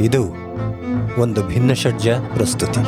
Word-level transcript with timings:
ಇದು 0.00 0.22
ಒಂದು 1.20 1.42
ಭಿನ್ನಷಡ್ಜ 1.48 2.08
ಪ್ರಸ್ತುತಿ. 2.34 2.80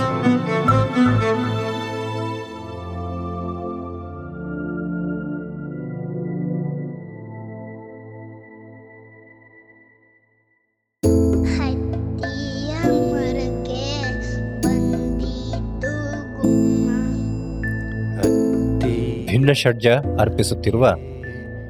ಭಿನ್ನಷಡ್ಜ 19.54 19.86
ಅರ್ಪಿಸುತ್ತಿರುವ 20.20 20.94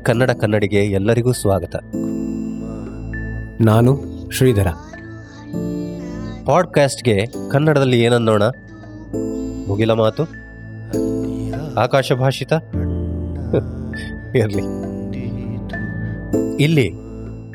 ಕನ್ನಡ 0.02 0.30
ಕನ್ನಡಿಗೆ 0.30 0.84
ಎಲ್ಲರಿಗೂ 0.84 1.32
ಸ್ವಾಗತ. 1.32 1.76
ನಾನು 3.60 4.04
ಶ್ರೀಧರ. 4.30 4.66
ಪಾಡ್ಕಾಸ್ಟ್ಗೆ 6.46 7.26
ಕನ್ನಡದಲ್ಲಿ 7.50 8.00
ಏನನ್ನೋಣ? 8.00 8.42
ಮುಗಿಲ 9.68 9.92
ಮಾತು. 9.92 10.22
ಆಕಾಶ 11.74 12.12
ಭಾಷಿತ. 12.12 12.52
ಇರಲಿ. 14.36 14.62
ಇಲ್ಲಿ 16.62 16.90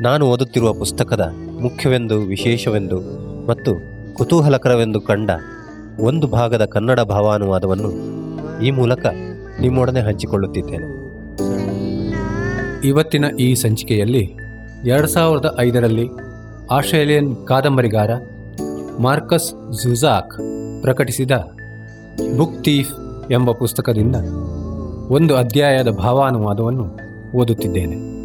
ನಾನು 0.01 0.25
ಓದುತ್ತಿರುವ 0.25 0.73
ಪುಸ್ತಕದ 0.73 1.33
ಮುಖ್ಯವೆಂದು, 1.61 2.21
ವಿಶೇಷವೆಂದು 2.21 2.99
ಮತ್ತು 3.47 3.75
ಕುತೂಹಲಕರವೆಂದು 4.13 5.01
ಕಂಡ 5.01 5.29
ಒಂದು 5.99 6.27
ಭಾಗದ 6.27 6.65
ಕನ್ನಡ 6.65 6.99
ಭಾವಾನುವಾದವನ್ನು 6.99 8.19
ಈ 8.61 8.71
ಮೂಲಕ 8.71 9.05
ನಿಮ್ಮೊಡನೆ 9.61 10.01
ಹಂಚಿಕೊಳ್ಳುತ್ತಿದ್ದೇನೆ. 10.01 11.09
ಇವತ್ತಿನ 12.87 13.25
ಈ 13.39 13.55
ಸಂಚಿಕೆಯಲ್ಲಿ 13.55 14.33
ಎರಡು 14.85 15.07
ಸಾವಿರದ 15.07 15.57
ಐದರಲ್ಲಿ 15.59 16.07
ಆಸ್ಟ್ರೇಲಿಯನ್ 16.71 17.47
ಕಾದಂಬರಿಗಾರ 17.47 18.09
ಮಾರ್ಕಸ್ 18.99 19.73
ಜುಜಾಕ್ 19.83 20.33
ಪ್ರಕಟಿಸಿದ 20.81 21.31
ಬುಕ್ 22.37 22.63
ಥೀಫ್ 22.63 23.27
ಎಂಬ 23.31 23.51
ಪುಸ್ತಕದಿಂದ 23.51 24.15
ಒಂದು 25.11 25.35
ಅಧ್ಯಾಯದ 25.35 25.87
ಭಾವಾನುವಾದವನ್ನು 25.87 26.99
ಓದುತ್ತಿದ್ದೇನೆ. 27.37 28.19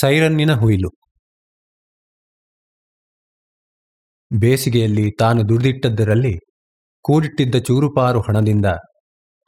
ಸೈರನ್ನಿನ 0.00 0.54
ಹುಯಿಲು. 0.54 1.03
ಬೇಸಿಗೆಯಲ್ಲಿ 4.40 5.10
ತಾನು 5.20 5.48
ದುಡಿದಿಟ್ಟದ್ದರಲ್ಲಿ 5.48 6.34
ಕೂಡಿಟ್ಟಿದ್ದ 7.04 7.54
ಚೂರುಪಾರು 7.58 8.20
ಹಣದಿಂದ 8.20 8.66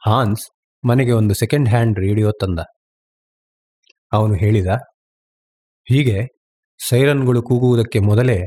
ಹಾನ್ಸ್ 0.07 0.45
ಮನೆಗೆ 0.83 1.11
ಒಂದು 1.11 1.33
ಸೆಕೆಂಡ್ 1.33 1.69
ಹ್ಯಾಂಡ್ 1.69 1.99
ರೇಡಿಯೋ 1.99 2.31
ತಂದ. 2.41 2.59
ಅವನು 4.11 4.33
ಹೇಳಿದ, 4.33 4.67
ಹೀಗೆ 5.87 6.17
ಸೈರನ್ಗಳು 6.89 7.41
ಕೂಗುವುದಕ್ಕೆ 7.41 7.99
ಮೊದಲೇ 7.99 8.37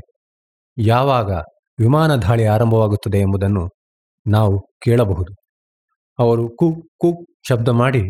ಯಾವಾಗ 0.79 1.31
ವಿಮಾನ 1.79 2.17
ದಾಳಿ 2.17 2.47
ಆರಂಭವಾಗುತ್ತದೆ 2.47 3.19
ಎಂಬುದನ್ನು 3.19 3.69
ನಾವು 4.27 4.61
ಕೇಳಬಹುದು. 4.85 5.33
ಅವರು 6.19 6.57
ಕು 6.57 6.83
ಕು 6.99 7.27
ಶಬ್ದ 7.49 7.69
ಮಾಡಿ, 7.69 8.05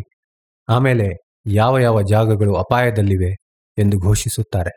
ಆಮೇಲೆ 0.69 1.09
ಯಾವ 1.47 1.79
ಯಾವ 1.79 2.03
ಜಾಗಗಳು 2.03 2.55
ಅಪಾಯದಲ್ಲಿವೆ 2.55 3.33
ಎಂದು 3.79 3.99
ಘೋಷಿಸುತ್ತಾರೆ. 3.99 4.73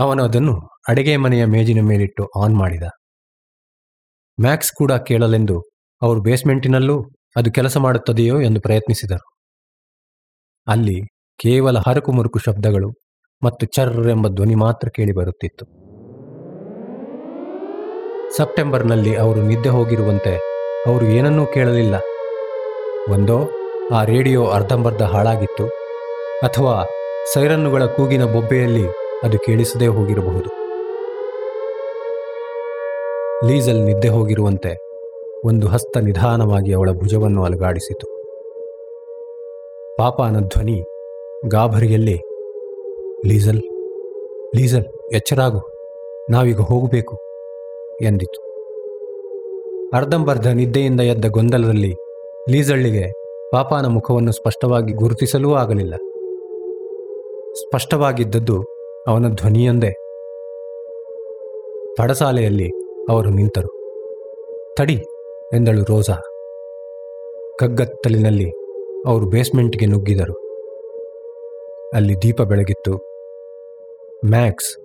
ಅವನು 0.00 0.24
ಅದನ್ನು 0.24 0.54
ಅಡಿಗೆ 0.88 1.16
ಮನೆಯ 1.16 1.44
ಮೇಜಿನ 1.44 1.80
ಮೇಲಿಟ್ಟು 1.82 2.28
ಆನ್ 2.44 2.56
ಮಾಡಿದ. 2.56 2.82
ಮ್ಯಾಕ್ಸ್ 4.40 4.72
ಕೂಡ 4.72 4.92
ಕೇಳಲೆಂದು 4.92 5.56
ಅವರು 6.02 6.22
ಬೇಸ್ಮೆಂಟಿನಲ್ಲೂ 6.22 6.96
ಅದು 7.36 7.52
ಕೆಲಸ 7.52 7.76
ಮಾಡುತ್ತದೆಯೋ 7.76 8.40
ಎಂದು 8.40 8.60
ಪ್ರಯತ್ನಿಸಿದರು. 8.60 9.26
ಅಲ್ಲಿ 10.66 10.98
ಕೇವಲ 11.38 11.78
ಹರಕು 11.78 12.12
ಮುರುಕು 12.12 12.38
ಶಬ್ದಗಳು 12.38 12.90
ಮತ್ತು 13.42 13.66
ಚರ್ರ 13.66 14.08
ಎಂಬ 14.10 14.28
ಧ್ವನಿ 14.28 14.54
ಮಾತ್ರ 14.54 14.88
ಕೇಳಿಬರುತ್ತಿತ್ತು 14.88 15.66
ಸೆಪ್ಟೆಂಬರ್ನಲ್ಲಿ 18.36 19.16
ಅವರು 19.16 19.42
ನಿದ್ದೆ 19.42 19.68
ಹೋಗಿರುವಂತೆ 19.68 20.34
ಅವರು 20.86 21.04
ಏನನ್ನೂ 21.06 21.46
ಕೇಳಲಿಲ್ಲ. 21.46 21.94
ಒಂದೋ, 23.12 23.38
ಆ 23.92 24.04
ರೇಡಿಯೋ 24.04 24.46
ಅರ್ಧಂಬರ್ಧ 24.46 25.02
ಹಾಳಾಗಿತ್ತು 25.02 25.66
ಅಥವಾ 26.42 26.74
ಸೈರನ್ನುಗಳ 27.34 27.84
ಕೂಗಿನ 27.86 28.24
ಬೊಬ್ಬೆಯಲ್ಲಿ 28.24 28.86
ಅದು 29.22 29.38
ಕೇಳಿಸದೇ 29.38 29.86
ಹೋಗಿರಬಹುದು. 29.86 30.50
ಲೀಸಲ್ 33.48 33.80
ನಿದ್ದೆ 33.80 34.08
ಹೋಗಿರುವಂತೆ 34.08 34.76
ಒಂದು 35.44 35.66
ಹಸ್ತ 35.66 35.98
ನಿಧಾನವಾಗಿ 35.98 36.72
ಅವಳ 36.72 36.90
ಭುಜವನ್ನು 36.90 37.44
ಅಲುಗಾಡಿಸಿತು. 37.44 38.06
ಪಾಪಾನ 39.98 40.38
ಧ್ವನಿ 40.38 40.82
ಗಾಭರಿಯಲ್ಲಿ 41.48 42.16
ಲೀಸಲ್ 43.26 43.62
ಲೀಸಲ್, 44.56 45.14
ಎಚ್ಚರಾಗು, 45.14 45.60
ನಾವೀಗ 46.30 46.60
ಹೋಗಬೇಕು, 46.60 47.16
ಎಂದಿತು. 48.02 48.40
ಅರ್ಧಂಬರ್ಧ 49.94 50.46
ನಿದ್ದೆಯಿಂದ 50.46 51.00
ಎದ್ದ 51.00 51.24
ಗೊಂದಲದಲ್ಲಿ 51.24 51.94
ಲೀಸಳ್ಳಿಗೆ 52.50 53.06
ಪಾಪಾನ 53.52 53.86
ಮುಖವನ್ನು 53.86 54.32
ಸ್ಪಷ್ಟವಾಗಿ 54.32 54.92
ಗುರುತಿಸಲೂ 54.92 55.54
ಆಗಲಿಲ್ಲ. 55.54 55.94
ಸ್ಪಷ್ಟವಾಗಿದ್ದದ್ದು 57.54 58.79
ಅವನ 59.06 59.28
ಧ್ವನಿಯೊಂದೇ. 59.34 59.90
ಪಡಸಾಲೆಯಲ್ಲಿ 61.98 62.68
ಅವರು 63.10 63.30
ನಿಂತರು. 63.30 63.68
ತಡಿ, 64.78 64.94
ಎಂದಳು 65.54 65.84
ರೋಸಾ 65.84 66.14
ಕಗ್ಗತ್ತಲಿನಲ್ಲಿ 67.60 68.50
ಅವರು 69.06 69.30
ಬೇಸ್ಮೆಂಟ್ಗೆ 69.30 69.86
ನುಗ್ಗಿದರು. 69.86 70.32
ಅಲ್ಲಿ 71.94 72.14
ದೀಪ 72.14 72.42
ಬೆಳಗಿತ್ತು. 72.42 72.96
ಮ್ಯಾಕ್ಸ್ 74.26 74.76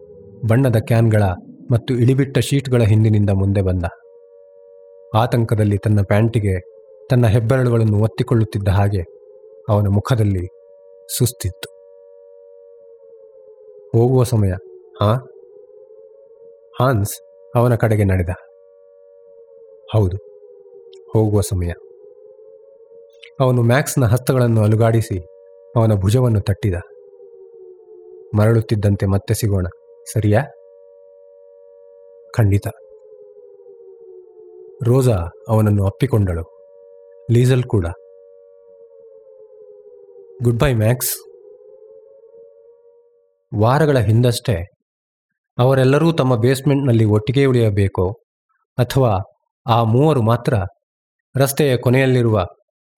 ಬಣ್ಣದ 0.50 0.76
ಕ್ಯಾನ್ಗಳ 0.76 1.24
ಮತ್ತು 1.72 1.94
ಇಳಿಬಿಟ್ಟ 1.94 2.38
ಶೀಟ್ಗಳ 2.40 2.82
ಹಿಂದಿನಿಂದ 2.82 3.30
ಮುಂದೆ 3.30 3.62
ಬಂದ. 3.62 3.84
ಆತಂಕದಲ್ಲಿ 5.14 5.78
ತನ್ನ 5.78 6.00
ಪ್ಯಾಂಟಿಗೆ 6.08 6.59
ತನ್ನ 7.09 7.28
ಹೆಬ್ಬೆರಳುಗಳನ್ನು 7.28 8.03
ಒತ್ತಿಕೊಳ್ಳುತ್ತಿದ್ದ 8.03 8.68
ಹಾಗೆ 8.68 9.02
ಅವನ 9.70 9.88
ಮುಖದಲ್ಲಿ 9.88 10.47
ಸುಸ್ತಿತ್ತು. 11.18 11.75
ಹೋಗುವ 13.96 14.24
ಸಮಯ. 14.24 14.50
ಹಾ 15.02 15.14
ಹಾನ್ಸ್ 16.82 17.14
ಅವನ 17.56 17.76
ಕಡೆಗೆ 17.76 18.04
ನಡೆದ. 18.04 18.30
ಹೌದು, 19.94 20.18
ಹೋಗುವ 21.14 21.42
ಸಮಯ. 21.42 21.72
ಅವನು 23.40 23.62
ಮ್ಯಾಕ್ಸ್ನ 23.62 24.06
ಹಸ್ತಗಳನ್ನು 24.06 24.62
ಅಲುಗಾಡಿಸಿ 24.62 25.20
ಅವನ 25.76 25.94
ಭುಜವನ್ನು 25.94 26.42
ತಟ್ಟಿದ. 26.42 26.74
ಮರಳುತ್ತಿದ್ದಂತೆ 28.40 29.06
ಮತ್ತೆ 29.06 29.34
ಸಿಗೋಣ, 29.34 29.66
ಸರಿಯಾ? 30.14 30.42
ಖಂಡಿತ. 32.38 32.68
ರೋಜಾ 34.84 35.18
ಅವನನ್ನು 35.48 35.86
ಅಪ್ಪಿಕೊಂಡಳು. 35.86 36.44
ಲೀಸಲ್ 37.32 37.64
ಕೂಡ. 37.64 37.86
Good 40.44 40.60
bye, 40.60 40.74
Max. 40.74 41.34
ವಾರಗಳ 43.56 43.98
ಹಿಂದಷ್ಟೇ 44.00 44.56
ಅವರೆಲ್ಲರೂ 45.58 46.08
ತಮ್ಮ 46.12 46.34
ಬೇಸ್ಮೆಂಟ್ನಲ್ಲಿ 46.36 47.06
ಒಟ್ಟಿಗೆ 47.06 47.44
ಉಳಿಯಬೇಕೋ 47.46 48.06
ಅಥವಾ 48.78 49.14
ಆ 49.66 49.78
ಮೂವರು 49.84 50.22
ಮಾತ್ರ 50.22 50.54
ರಸ್ತೆಯ 51.36 51.74
ಕೊನೆಯಲ್ಲಿರುವ 51.78 52.40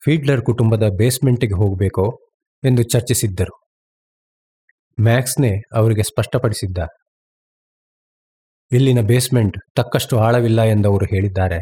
ಫೀಡ್ಲರ್ 0.01 0.41
ಕುಟುಂಬದ 0.41 0.85
ಬೇಸ್ಮೆಂಟಿಗೆ 0.99 1.55
ಹೋಗಬೇಕೋ 1.55 2.05
ಎಂದು 2.63 2.83
ಚರ್ಚಿಸಿದ್ದರು. 2.83 3.53
ಮ್ಯಾಕ್ಸ್ನೇ 4.97 5.51
ಅವರಿಗೆ 5.73 6.03
ಸ್ಪಷ್ಟಪಡಿಸಿದ್ದ, 6.03 6.79
ಇಲ್ಲಿನ 8.71 9.01
ಬೇಸ್ಮೆಂಟ್ 9.01 9.57
ತಕ್ಕಷ್ಟು 9.75 10.15
ಆಳವಿಲ್ಲ 10.19 10.61
ಎಂದು 10.65 10.87
ಅವರು 10.91 11.05
ಹೇಳಿದ್ದಾರೆ. 11.05 11.59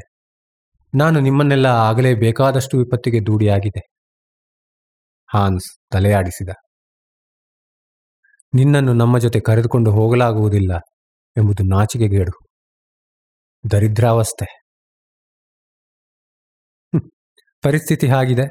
ನಾನು 0.94 1.18
ನಿಮ್ಮನ್ನೆಲ್ಲ 1.20 1.70
ಆಗಲೇ 1.88 2.12
ಬೇಕಾದಷ್ಟು 2.20 2.76
ವಿಪತ್ತಿಗೆ 2.78 3.20
ದೂಡಿಯಾಗಿದೆ, 3.20 3.84
ಹಾನ್ಸ್ 5.30 5.68
ತಲೆಯಾಡಿಸಿದ. 5.92 6.52
ನಿನ್ನನ್ನು 8.56 8.94
ನಮ್ಮ 8.94 9.18
ಜೊತೆ 9.18 9.40
ಕರೆದುಕೊಂಡು 9.40 9.92
ಹೋಗಲಾಗುವುದಿಲ್ಲ 9.92 10.78
ಎಂಬುದು 11.38 11.64
ನಾಚಿಕೆಗೇಡು 11.64 12.46
ದರಿದ್ರಾವಸ್ಥೆ. 13.72 14.66
ಪರಿಸ್ಥಿತಿ 17.64 18.08
ಹಾಗಿದೆ. 18.08 18.44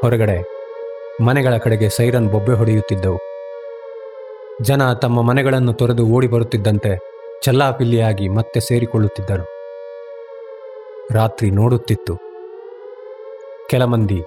ಹೊರಗಡೆ 0.00 0.42
ಮನೆಗಳ 1.24 1.56
ಕಡೆಗೆ 1.56 1.88
ಸೈರನ್ 1.88 2.32
ಬೊಬ್ಬೆ 2.32 2.52
ಹೊಡೆಯುತ್ತಿದ್ದವು. 2.52 3.18
ಜನ 4.62 4.92
ತಮ್ಮ 4.92 5.22
ಮನೆಗಳನ್ನು 5.22 5.72
ತೊರೆದು 5.72 6.06
ಓಡಿ 6.06 6.28
ಬರುತ್ತಿದ್ದಂತೆ 6.28 6.98
ಚಲ್ಲಾಪಿಲ್ಲಿಯಾಗಿ 7.42 8.28
ಮತ್ತೆ 8.28 8.60
ಸೇರಿಕೊಳ್ಳುತ್ತಿದ್ದರು. 8.60 9.46
ರಾತ್ರಿ 11.10 11.50
ನೋಡುತ್ತಿತ್ತು. 11.50 12.16
ಕೆಲ 13.70 13.84
ಮಂದಿ 13.84 14.22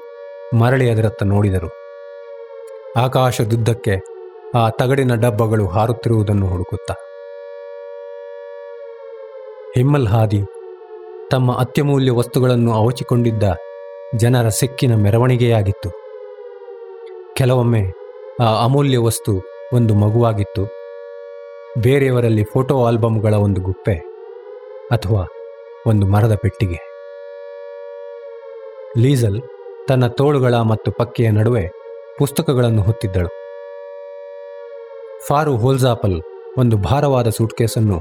ಮರಳಿ 0.59 0.89
ಅದರತ್ತ 0.89 1.23
ನೋಡಿದರು. 1.23 1.86
ಆಕಾಶದುದ್ದಕ್ಕೆ 2.97 3.95
ಆ 4.55 4.69
ತಗಡಿನ 4.69 5.15
ಡಬ್ಬಗಳು 5.15 5.67
ಹಾರುತ್ತಿರುವುದನ್ನು 5.67 6.47
ಹುಡುಕುತ್ತ. 6.47 6.91
ಹಿಮ್ಮಲ್ 9.77 10.07
ಹಾದಿ 10.07 10.41
ತಮ್ಮ 11.31 11.57
ಅತ್ಯಮೂಲ್ಯ 11.57 12.11
ವಸ್ತುಗಳನ್ನು 12.11 12.73
ಅವಚಿಕೊಂಡಿದ್ದ 12.73 13.43
ಜನರ 14.15 14.49
ಸಿಕ್ಕಿನ 14.49 14.95
ಮೆರವಣಿಗೆಯಾಗಿತ್ತು. 14.95 15.89
ಕೆಲವೊಮ್ಮೆ 17.35 17.83
ಆ 18.39 18.63
ಅಮೂಲ್ಯ 18.63 18.97
ವಸ್ತು 18.97 19.41
ಒಂದು 19.73 19.93
ಮಗುವಾಗಿತ್ತು. 19.93 20.65
ಬೇರೆಯವರಲ್ಲಿ 21.81 22.43
ಫೋಟೋ 22.43 22.85
ಆಲ್ಬಮ್ಗಳ 22.85 23.33
ಒಂದು 23.33 23.61
ಗುಪ್ಪೆ 23.61 23.93
ಅಥವಾ 24.91 25.27
ಒಂದು 25.87 26.05
ಮರದ 26.05 26.35
ಪೆಟ್ಟಿಗೆ. 26.35 26.79
ಲೀಸಲ್ 28.97 29.41
ತನ್ನ 29.87 30.07
ತೋಳುಗಳ 30.07 30.53
ಮತ್ತು 30.53 30.91
ಪಕ್ಕೆಯ 30.91 31.29
ನಡುವೆ 31.29 31.76
ಪುಸ್ತಕಗಳನ್ನು 32.19 32.81
ಹೊತ್ತಿದ್ದಳು. 32.81 33.31
ಫಾರು 35.27 35.57
ಹೋಲ್ಜಾಪಲ್ 35.57 36.21
ಒಂದು 36.57 36.77
ಭಾರವಾದ 36.77 37.29
ಸೂಟ್ಕೇಸನ್ನು 37.29 37.97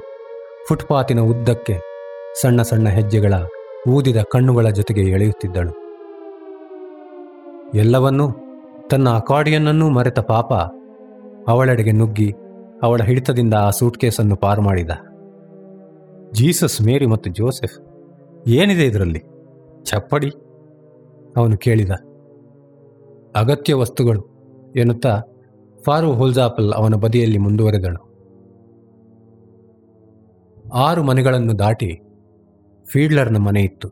ಫುಟ್ಪಾತಿನ 0.69 1.21
ಉದ್ದಕ್ಕೆ 1.21 1.75
ಸಣ್ಣ 2.43 2.63
ಸಣ್ಣ 2.63 2.89
ಹೆಜ್ಜೆಗಳ 2.89 3.35
ಊದಿದ 3.89 4.17
ಕಣ್ಣುಗಳ 4.33 4.69
ಜೊತೆಗೆ 4.69 5.03
ಎಳೆಯುತ್ತಿದ್ದಳು. 5.11 5.73
ಎಲ್ಲವನ್ನೂ 7.75 8.27
ತನ್ನ 8.91 9.09
ಅಕಾರ್ಡಿಯನ್ನನ್ನೂ 9.11 9.89
ಮರೆತ 9.89 10.19
ಪಾಪ 10.19 10.53
ಅವಳೆಡೆಗೆ 11.49 11.93
ನುಗ್ಗಿ 11.93 12.31
ಅವಳ 12.83 13.01
ಹಿಡಿತದಿಂದ 13.03 13.55
ಆ 13.55 13.71
ಸೂಟ್ಕೇಸನ್ನು 13.71 14.37
ಪಾರು 14.37 14.63
ಮಾಡಿದ. 14.63 14.91
ಜೀಸಸ್, 16.33 16.83
ಮೇರಿ 16.83 17.07
ಮತ್ತು 17.07 17.31
ಜೋಸೆಫ್, 17.31 17.79
ಏನಿದೆ 18.49 18.85
ಇದರಲ್ಲಿ? 18.85 19.23
ಚಪ್ಪಡಿ 19.85 20.31
ಅವನು 21.37 21.57
ಕೇಳಿದ. 21.59 21.91
ಅಗತ್ಯ 23.37 23.75
ವಸ್ತುಗಳು 23.75 24.23
ಎನ್ನುತ್ತಾ 24.77 25.21
ಫಾರು 25.87 26.13
ಹೋಲ್ಜಾಪಲ್ 26.13 26.73
ಅವನ 26.73 26.95
ಬದಿಯಲ್ಲಿ 26.95 27.39
ಮುಂದುವರೆದಳು. 27.39 28.07
ಆರು 30.75 31.03
ಮನೆಗಳನ್ನು 31.03 31.59
ದಾಟಿ 31.59 31.95
ಫೀಡ್ಲರ್ನ 32.93 33.37
ಮನೆ 33.37 33.63
ಇತ್ತು. 33.63 33.89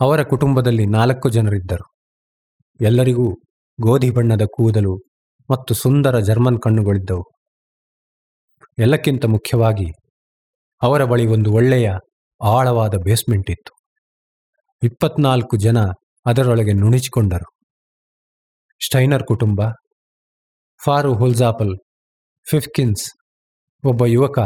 ಅವರ 0.00 0.22
ಕುಟುಂಬದಲ್ಲಿ 0.22 0.86
ನಾಲ್ಕು 0.86 1.28
ಜನರಿದ್ದರು. 1.28 1.94
ಎಲ್ಲರಿಗೂ 2.80 3.32
ಗೋಧಿ 3.80 4.10
ಬಣ್ಣದ 4.10 4.42
ಕೂದಲು 4.42 4.96
ಮತ್ತು 5.50 5.74
ಸುಂದರ 5.74 6.18
ಜರ್ಮನ್ 6.18 6.58
ಕಣ್ಣುಗಳಿದ್ದವು. 6.58 7.24
ಎಲ್ಲಕ್ಕಿಂತ 8.78 9.24
ಮುಖ್ಯವಾಗಿ 9.24 9.86
ಅವರ 10.82 11.04
ಬಳಿ 11.04 11.26
ಒಂದು 11.26 11.52
ಒಳ್ಳೆಯ 11.52 11.92
ಆಳವಾದ 12.42 12.94
ಬೇಸ್ಮೆಂಟ್ 12.94 13.50
ಇತ್ತು. 13.50 13.76
ಇಪ್ಪತ್ನಾಲ್ಕು 14.82 15.56
ಜನ 15.56 15.78
ಅದರೊಳಗೆ 16.26 16.72
ನುಣಿಚಿಕೊಂಡರು. 16.72 17.51
ಸ್ಟೈನರ್ 18.86 19.22
ಕುಟುಂಬ 19.26 19.62
ಫಾರು 20.84 21.14
ಹುಲ್ಜಾಪಲ್, 21.14 21.78
ಫಿಫ್ಕಿನ್ಸ್ 22.50 23.10
ಒಬ್ಬ 23.84 24.06
ಯುವಕ 24.06 24.38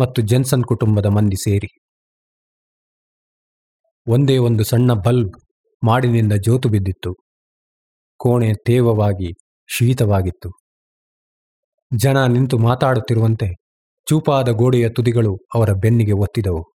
ಮತ್ತು 0.00 0.22
ಜೆನ್ಸನ್ 0.22 0.64
ಕುಟುಂಬದ 0.64 1.06
ಮಂದಿ 1.06 1.36
ಸೇರಿ. 1.36 1.78
ಒಂದೇ 4.06 4.38
ಒಂದು 4.38 4.64
ಸಣ್ಣ 4.64 4.92
ಬಲ್ಬ್ 4.92 5.36
ಮಾಡಿನಿಂದ 5.84 6.32
ಜೋತು 6.32 6.68
ಬಿದ್ದಿತ್ತು. 6.68 7.14
ಕೋಣೆ 8.16 8.52
ತೇವವಾಗಿ 8.66 9.30
ಶೀತವಾಗಿತ್ತು. 9.66 10.50
ಜನ 11.96 12.24
ನಿಂತು 12.24 12.58
ಮಾತಾಡುತ್ತಿರುವಂತೆ 12.58 13.54
ಚೂಪಾದ 14.06 14.48
ಗೋಡೆಯ 14.48 14.88
ತುದಿಗಳು 14.88 15.36
ಅವರ 15.54 15.70
ಬೆನ್ನಿಗೆ 15.72 16.12
ಒತ್ತಿದವು. 16.12 16.72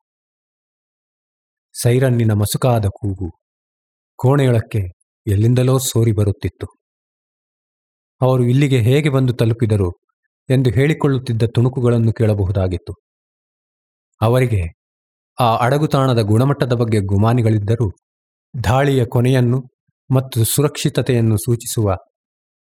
ಸೈರನ್ನಿನ 1.84 2.32
ಮಸುಕಾದ 2.32 2.86
ಕೂಗು 2.86 3.32
ಕೋಣೆಯೊಳಕ್ಕೆ 4.16 4.80
ಎಲ್ಲಿಂದಲೋ 5.28 5.78
ಸೋರಿ 5.78 6.12
ಬರುತ್ತಿತ್ತು. 6.12 6.81
ಅವರು 8.22 8.44
ಇಲ್ಲಿಗೆ 8.44 8.80
ಹೇಗೆ 8.80 9.10
ಬಂದು 9.10 9.34
ತಲುಪಿದರು 9.34 9.90
ಎಂದು 10.50 10.70
ಹೇಳಿಕೊಳ್ಳುತ್ತಿದ್ದ 10.70 11.44
ತುಣುಕುಗಳನ್ನು 11.56 12.14
ಕೇಳಬಹುದಾಗಿತ್ತು. 12.14 12.94
ಅವರಿಗೆ 14.22 14.62
ಆ 15.40 15.56
ಅಡಗುತಾಣದ 15.58 16.22
ಗುಣಮಟ್ಟದ 16.22 16.74
ಬಗ್ಗೆ 16.74 17.00
ಗುಮಾನಿಗಳಿದ್ದರೂ 17.00 17.88
ದಾಳಿಯ 18.64 19.06
ಕೊನೆಯನ್ನು 19.06 19.60
ಮತ್ತು 20.10 20.44
ಸುರಕ್ಷಿತತೆಯನ್ನು 20.44 21.38
ಸೂಚಿಸುವ 21.38 21.96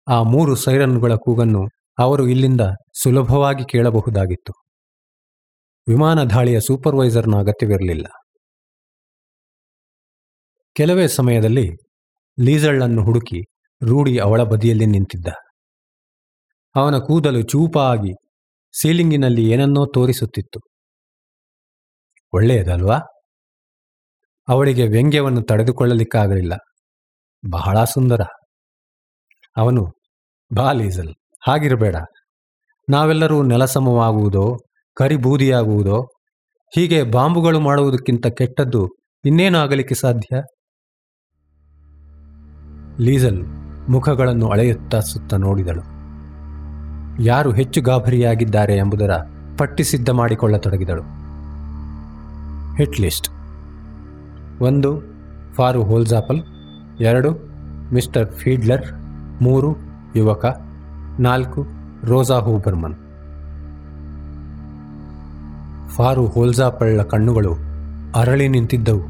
ಆ 0.08 0.22
ಮೂರು 0.22 0.56
ಸೈರನ್ಗಳ 0.56 1.14
ಕೂಗನ್ನು 1.14 1.62
ಅವರು 1.98 2.28
ಇಲ್ಲಿಂದ 2.28 2.60
ಸುಲಭವಾಗಿ 3.02 3.64
ಕೇಳಬಹುದಾಗಿತ್ತು. 3.64 4.52
ವಿಮಾನ 5.88 6.24
ದಾಳಿಯ 6.24 6.60
ಸೂಪರ್ವೈಸರ್ನ 6.60 7.36
ಅಗತ್ಯವಿರಲಿಲ್ಲ. 7.38 8.06
ಕೆಲವೇ 10.76 11.08
ಸಮಯದಲ್ಲಿ 11.08 11.66
ಲೀಸಳ್ಳನ್ನು 12.38 13.02
ಹುಡುಕಿ 13.04 13.40
ರೂಢಿ 13.82 14.18
ಅವಳ 14.18 14.42
ಬದಿಯಲ್ಲಿ 14.42 14.86
ನಿಂತಿದ್ದ. 14.86 15.28
ಅವನ 16.74 16.98
ಕೂದಲು 16.98 17.42
ಚೂಪಾಗಿ 17.42 18.12
ಸೀಲಿಂಗಿನಲ್ಲಿ 18.80 19.50
ಏನನ್ನೋ 19.50 19.86
ತೋರಿಸುತ್ತಿತ್ತು. 19.86 20.60
ಒಳ್ಳೆಯದಲ್ವಾ? 22.32 22.98
ಅವಳಿಗೆ 24.48 24.88
ವ್ಯಂಗ್ಯವನ್ನು 24.88 25.42
ತಡೆದುಕೊಳ್ಳಲಿಕ್ಕಾಗಲಿಲ್ಲ. 25.42 26.52
ಬಹಳ 27.50 27.84
ಸುಂದರ. 27.84 28.20
ಅವನು, 29.56 29.86
ಬಾ 30.54 30.72
ಲೀಸಲ್, 30.72 31.14
ಹಾಗಿರಬೇಡ. 31.46 31.96
ನಾವೆಲ್ಲರೂ 32.88 33.42
ನೆಲಸಮವಾಗುವುದೋ, 33.42 34.56
ಕರಿಬೂದಿಯಾಗುವುದೋ, 34.96 36.02
ಹೀಗೆ 36.74 37.02
ಬಾಂಬುಗಳು 37.02 37.60
ಮಾಡುವುದಕ್ಕಿಂತ 37.60 38.26
ಕೆಟ್ಟದ್ದು 38.26 38.88
ಇನ್ನೇನು 39.24 39.58
ಆಗಲಿಕ್ಕೆ 39.58 39.94
ಸಾಧ್ಯ? 39.94 40.36
ಲೀಸಲ್ 43.00 43.42
ಮುಖಗಳನ್ನು 43.90 44.48
ಅಳೆಯುತ್ತಾ 44.48 45.00
ಸುತ್ತ 45.00 45.34
ನೋಡಿದಳು. 45.34 45.99
ಯಾರು 47.22 47.52
ಹೆಚ್ಚು 47.52 47.82
ಗಾಬರಿಯಾಗಿದ್ದಾರೆ 47.82 48.76
ಎಂಬುದರ 48.76 49.10
ಪಟ್ಟಿ 49.58 49.84
ಸಿದ್ಧ 49.84 50.10
ಮಾಡಿಕೊಳ್ಳತೊಡಗಿದಳು. 50.10 51.02
Hit 52.76 53.00
list. 53.00 53.28
ಒಂದು 54.60 55.02
ಫಾರು 55.54 55.82
ಹೋಲ್ಜಾಪಲ್. 55.82 56.42
ಎರಡು, 57.00 57.30
ಮಿಸ್ಟರ್ 57.92 58.32
ಫೀಡ್ಲರ್. 58.32 58.84
ಮೂರು, 59.42 59.76
ಯುವಕ. 60.16 60.46
ನಾಲ್ಕು 61.20 61.66
ರೋಸಾ 62.04 62.38
ಹೂಬರ್ಮನ್. 62.38 62.94
ಫಾರು 65.90 66.26
ಹೋಲ್ಜಾಪಳ್ಳ 66.26 67.02
ಕಣ್ಣುಗಳು 67.02 67.54
ಅರಳಿ 68.16 68.48
ನಿಂತಿದ್ದವು. 68.48 69.02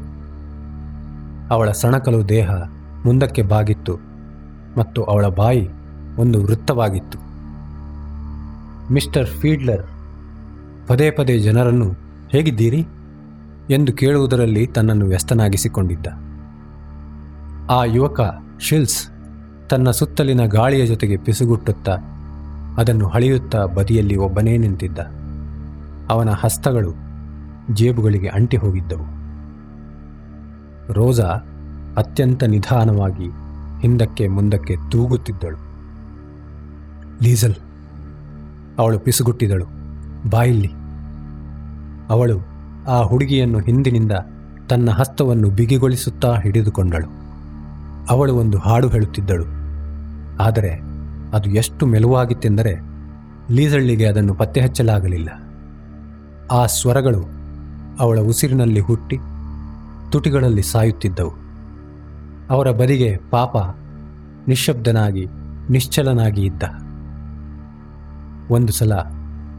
ಅವಳ 1.53 1.71
ಸಣಕಲು 1.71 2.29
ದೇಹ 2.29 2.51
ಮುಂದಕ್ಕೆ 3.05 3.41
ಬಾಗಿತ್ತು 3.41 3.97
ಮತ್ತು 4.77 5.03
ಅವಳ 5.03 5.27
ಬಾಯಿ 5.27 5.69
ಒಂದು 6.17 6.43
ವೃತ್ತವಾಗಿತ್ತು. 6.43 7.30
ಮಿಸ್ಟರ್ 8.91 9.27
ಫೀಡ್ಲರ್, 9.27 9.83
ಪದೇ 10.87 11.11
ಪದೇ 11.11 11.39
ಜನರನ್ನು 11.39 11.89
ಹೇಗಿದ್ದೀರಿ? 12.29 12.81
ಎಂದು 13.69 13.93
ಕೇಳುವುದರಲ್ಲಿ 13.93 14.67
ತನ್ನನ್ನು 14.67 15.05
ವ್ಯಸ್ತನಾಗಿಸಿಕೊಂಡಿದ್ದ. 15.05 16.07
ಆ 17.71 17.83
ಯುವಕ 17.83 18.19
ಶಿಲ್ಸ್ 18.59 19.07
ತನ್ನ 19.69 19.91
ಸುತ್ತಲಿನ 19.91 20.45
ಗಾಳಿಯ 20.45 20.85
ಜೊತೆಗೆ 20.85 21.17
ಪಿಸುಗುಟ್ಟುತ್ತಾ 21.17 21.97
ಅದನ್ನು 22.77 23.07
ಹಳೆಯುತ್ತಾ 23.07 23.65
ಬದಿಯಲ್ಲಿ 23.65 24.15
ಒಬ್ಬನೇ 24.15 24.57
ನಿಂತಿದ್ದ. 24.57 24.99
ಅವನ 26.09 26.29
ಹಸ್ತಗಳು 26.29 26.91
ಜೇಬುಗಳಿಗೆ 27.73 28.27
ಅಂಟಿ 28.27 28.57
ಹೋಗಿದ್ದವು. 28.57 29.07
ರೋಜಾ 30.93 31.29
ಅತ್ಯಂತ 31.97 32.43
ನಿಧಾನವಾಗಿ 32.43 33.27
ಹಿಂದಕ್ಕೆ 33.81 34.27
ಮುಂದಕ್ಕೆ 34.27 34.75
ತೂಗುತ್ತಿದ್ದಳು. 34.91 35.59
ಲೀಸಲ್ 37.23 37.55
ಅವಳು 38.81 38.99
ಪಿಸುಗುಟ್ಟಿದಳು. 38.99 39.65
ಬಾಯಿಲ್ಲಿ 40.29 40.69
ಅವಳು 42.09 42.39
ಆ 42.87 43.01
ಹುಡುಗಿಯನ್ನು 43.01 43.59
ಹಿಂದಿನಿಂದ 43.59 44.11
ತನ್ನ 44.69 44.89
ಹಸ್ತವನ್ನು 44.89 45.49
ಬಿಗಿಗೊಳಿಸುತ್ತಾ 45.49 46.35
ಹಿಡಿದುಕೊಂಡಳು. 46.35 47.07
ಅವಳು 48.09 48.35
ಒಂದು 48.35 48.57
ಹಾಡು 48.57 48.87
ಹೇಳುತ್ತಿದ್ದಳು. 48.87 49.45
ಆದರೆ 50.43 50.69
ಅದು 51.33 51.49
ಎಷ್ಟು 51.49 51.85
ಮೆಲುವಾಗಿತ್ತೆಂದರೆ 51.85 52.73
ಲೀಸಳ್ಳಿಗೆ 53.51 54.05
ಅದನ್ನು 54.05 54.33
ಪತ್ತೆಹಚ್ಚಲಾಗಲಿಲ್ಲ. 54.33 55.29
ಆ 56.51 56.65
ಸ್ವರಗಳು 56.65 57.25
ಅವಳ 57.99 58.19
ಉಸಿರಿನಲ್ಲಿ 58.19 58.79
ಹುಟ್ಟಿ 58.79 59.17
ತುಟಿಗಳಲ್ಲಿ 60.11 60.61
ಸಾಯುತ್ತಿದ್ದವು. 60.61 61.33
ಅವರ 62.49 62.71
ಬದಿಗೆ 62.71 63.19
ಪಾಪ 63.29 63.57
ನಿಶ್ಶಬ್ದನಾಗಿ 64.47 65.27
ನಿಶ್ಚಲನಾಗಿ 65.69 66.41
ಇದ್ದ. 66.41 66.63
ಒಂದು 68.51 68.73
ಸಲ 68.73 68.93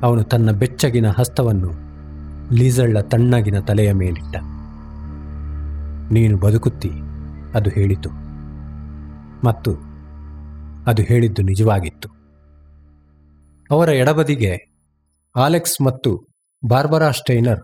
ಅವನು 0.03 0.25
ತನ್ನ 0.25 0.51
ಬೆಚ್ಚಗಿನ 0.51 1.07
ಹಸ್ತವನ್ನು 1.09 1.73
ಲೀಸಳ್ಳ 2.55 3.01
ತಣ್ಣಗಿನ 3.01 3.61
ತಲೆಯ 3.61 3.93
ಮೇಲಿಟ್ಟ. 3.93 4.37
ನೀನು 6.13 6.39
ಬದುಕುತ್ತಿ, 6.39 6.91
ಅದು 7.55 7.71
ಹೇಳಿತು. 7.71 8.11
ಮತ್ತು 9.47 9.75
ಅದು 10.91 11.03
ಹೇಳಿದ್ದು 11.03 11.43
ನಿಜವಾಗಿತ್ತು. 11.43 12.09
ಅವರ 13.71 13.89
ಎಡಬದಿಗೆ 13.89 14.57
ಆಲೆಕ್ಸ್ 15.37 15.83
ಮತ್ತು 15.83 16.27
ಬಾರ್ಬರಾ 16.69 17.11
ಸ್ಟೈನರ್ 17.11 17.61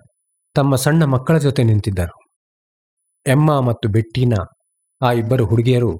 ತಮ್ಮ 0.55 0.77
ಸಣ್ಣ 0.77 1.05
ಮಕ್ಕಳ 1.05 1.39
ಜೊತೆ 1.39 1.63
ನಿಂತಿದ್ದರು. 1.63 2.31
ಎಮ್ಮ 3.27 3.61
ಮತ್ತು 3.61 3.89
ಬೆಟ್ಟಿನ, 3.89 4.35
ಆ 5.03 5.13
ಇಬ್ಬರು 5.13 5.47
ಹುಡುಗಿಯರು 5.47 5.99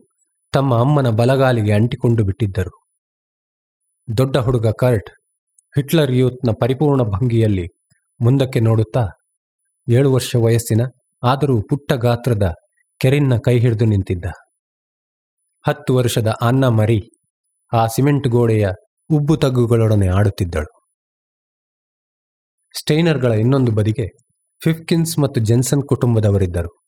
ತಮ್ಮ 0.53 0.79
ಅಮ್ಮನ 0.79 1.09
ಬಲಗಾಲಿಗೆ 1.09 1.73
ಅಂಟಿಕೊಂಡು 1.73 2.25
ಬಿಟ್ಟಿದ್ದರು. 2.25 2.85
ದೊಡ್ಡ 4.17 4.37
ಹುಡುಗ 4.37 4.67
ಕರ್ಟ್ 4.67 5.11
ಹಿಟ್ಲರ್ 5.79 6.13
ಯೂತ್ನ 6.13 6.51
ಪರಿಪೂರ್ಣ 6.61 7.03
ಭಂಗಿಯಲ್ಲಿ 7.03 7.67
ಮುಂದಕ್ಕೆ 8.21 8.61
ನೋಡುತ್ತಾ, 8.61 9.07
ಏಳು 9.89 10.13
ವರ್ಷ 10.13 10.37
ವಯಸ್ಸಿನ 10.37 10.81
ಆದರೂ 11.23 11.61
ಪುಟ್ಟ 11.61 11.93
ಗಾತ್ರದ 11.93 12.55
ಕೆರಿನ್ನ 13.01 13.33
ಕೈ 13.45 13.59
ಹಿಡಿದು 13.59 13.85
ನಿಂತಿದ್ದ. 13.85 14.25
ಹತ್ತು 15.67 15.95
ವರ್ಷದ 15.95 16.27
ಅನ್ನ 16.43 16.65
ಮರಿ 16.69 17.01
ಆ 17.73 17.87
ಸಿಮೆಂಟ್ 17.87 18.29
ಗೋಡೆಯ 18.29 18.69
ಉಬ್ಬು 19.11 19.37
ತಗ್ಗುಗಳೊಡನೆ 19.37 20.09
ಆಡುತ್ತಿದ್ದಳು. 20.09 20.81
ಸ್ಟೈನರ್ಗಳ 22.81 23.33
ಇನ್ನೊಂದು 23.33 23.73
ಬದಿಗೆ 23.73 24.07
ಫಿಫ್ಕಿನ್ಸ್ 24.65 25.19
ಮತ್ತು 25.19 25.41
ಜೆನ್ಸನ್ 25.41 25.83
ಕುಟುಂಬದವರಿದ್ದರು. 25.89 26.81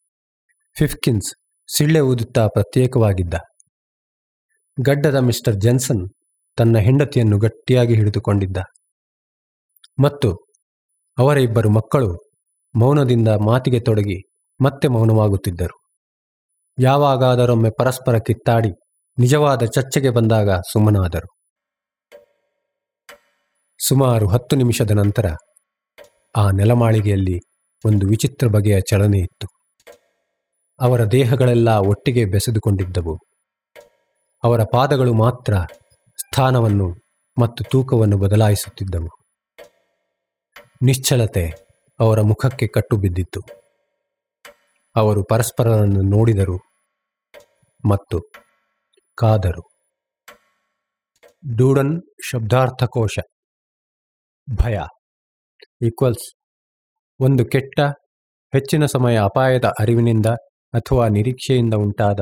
ಫಿಫ್ಕಿನ್ಸ್ 0.78 1.34
ಸಿಳ್ಳೆ 1.76 2.00
ಊದುತ್ತಾ 2.00 2.46
ಪ್ರತ್ಯೇಕವಾಗಿದ್ದ. 2.46 3.34
ಗಡ್ಡದ 4.86 5.16
ಮಿಸ್ಟರ್ 5.16 5.54
ಜೆನ್ಸನ್ 5.54 6.08
ತನ್ನ 6.56 6.78
ಹೆಂಡತಿಯನ್ನು 6.78 7.38
ಗಟ್ಟಿಯಾಗಿ 7.38 7.94
ಹಿಡಿದುಕೊಂಡಿದ್ದ. 7.94 8.56
ಮತ್ತು 10.00 10.32
ಅವರ 11.18 11.38
ಇಬ್ಬರು 11.38 11.70
ಮಕ್ಕಳು 11.70 12.16
ಮೌನದಿಂದ 12.74 13.28
ಮಾತಿಗೆ 13.28 13.80
ತೊಡಗಿ 13.80 14.18
ಮತ್ತೆ 14.60 14.88
ಮೌನವಾಗುತ್ತಿದ್ದರು. 14.88 15.80
ಯಾವಾಗಾದರೊಮ್ಮೆ 16.78 17.70
ಪರಸ್ಪರ 17.70 18.18
ಕಿತ್ತಾಡಿ 18.18 18.70
ನಿಜವಾದ 19.18 19.62
ಚರ್ಚೆಗೆ 19.62 20.10
ಬಂದಾಗ 20.10 20.50
ಸುಮ್ಮನಾದರು. 20.50 21.28
ಸುಮಾರು 23.88 24.28
ಹತ್ತು 24.28 24.56
ನಿಮಿಷದ 24.56 24.90
ನಂತರ 24.90 25.34
ಆ 26.36 26.50
ನೆಲಮಾಳಿಗೆಯಲ್ಲಿ 26.50 27.40
ಒಂದು 27.84 28.06
ವಿಚಿತ್ರ 28.06 28.46
ಬಗೆಯ 28.46 28.80
ಚಲನೆ 28.80 29.18
ಇತ್ತು. 29.18 29.46
ಅವರ 30.80 31.04
ದೇಹಗಳೆಲ್ಲ 31.04 31.70
ಒಟ್ಟಿಗೆ 31.70 32.24
ಬೆಸೆದುಕೊಂಡಿದ್ದವು. 32.24 33.18
ಅವರ 34.44 34.60
ಪಾದಗಳು 34.72 35.14
ಮಾತ್ರ 35.14 35.54
ಸ್ಥಾನವನ್ನು 36.16 36.94
ಮತ್ತು 37.40 37.64
ತೂಕವನ್ನು 37.64 38.18
ಬದಲಾಯಿಸುತ್ತಿದ್ದವು. 38.18 39.19
ನಿಶ್ಚಲತೆ 40.82 41.50
ಅವರ 42.00 42.20
ಮುಖಕ್ಕೆ 42.20 42.66
ಕಟ್ಟು 42.66 42.96
ಬಿದ್ದಿತ್ತು. 42.96 43.40
ಅವರು 44.96 45.24
ಪರಸ್ಪರರನ್ನು 45.24 46.02
ನೋಡಿದರು 46.02 46.56
ಮತ್ತು 47.90 48.20
ಕಾದರು. 49.14 49.70
ಡೂಡನ್ 51.56 52.02
ಶಬ್ದಾರ್ಥಕೋಶ, 52.30 53.18
ಭಯ, 54.56 54.78
ಈಕ್ವಲ್ಸ್, 55.82 56.34
ಒಂದು 57.20 57.44
ಕೆಟ್ಟ, 57.44 57.80
ಹೆಚ್ಚಿನ 58.52 58.86
ಸಮಯ 58.86 59.20
ಅಪಾಯದ 59.20 59.64
ಅರಿವಿನಿಂದ 59.80 60.26
ಅಥವಾ 60.74 61.08
ನಿರೀಕ್ಷೆಯಿಂದ 61.08 61.74
ಉಂಟಾದ 61.74 62.20